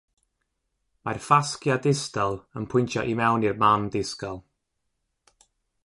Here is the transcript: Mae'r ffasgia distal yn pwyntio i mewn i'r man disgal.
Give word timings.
Mae'r 1.07 1.19
ffasgia 1.25 1.75
distal 1.85 2.39
yn 2.61 2.65
pwyntio 2.73 3.05
i 3.13 3.17
mewn 3.21 3.47
i'r 3.51 3.63
man 3.67 3.87
disgal. 3.97 4.43